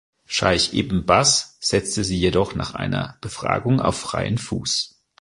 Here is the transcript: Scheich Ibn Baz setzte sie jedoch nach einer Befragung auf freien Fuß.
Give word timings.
Scheich 0.25 0.73
Ibn 0.73 1.05
Baz 1.05 1.57
setzte 1.59 2.03
sie 2.03 2.17
jedoch 2.17 2.55
nach 2.55 2.73
einer 2.73 3.19
Befragung 3.21 3.79
auf 3.79 3.99
freien 3.99 4.39
Fuß. 4.39 4.99